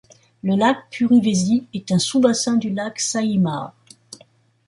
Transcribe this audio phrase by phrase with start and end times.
[0.41, 3.75] Le lac Puruvesi est un sous-bassin du lac Saimaa.